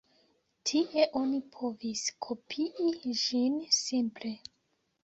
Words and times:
Tie 0.69 1.03
oni 1.19 1.41
povis 1.57 2.03
kopii 2.29 2.99
ĝin 3.25 3.63
simple. 3.83 4.35